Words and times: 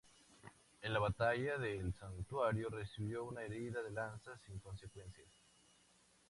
En 0.81 0.93
la 0.93 0.97
Batalla 0.97 1.59
del 1.59 1.93
Santuario 1.93 2.69
recibió 2.71 3.23
una 3.23 3.43
herida 3.43 3.83
de 3.83 3.91
lanza, 3.91 4.35
sin 4.47 4.57
consecuencias. 4.57 5.27